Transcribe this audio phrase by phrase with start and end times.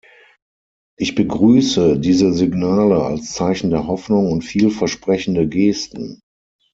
[0.97, 6.21] Ich begrüße diese Signale als Zeichen der Hoffnung und viel versprechende Gesten.